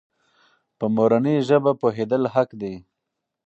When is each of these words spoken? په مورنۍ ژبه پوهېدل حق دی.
په 0.77 0.85
مورنۍ 0.95 1.37
ژبه 1.47 1.71
پوهېدل 1.81 2.23
حق 2.33 2.49
دی. 2.61 2.75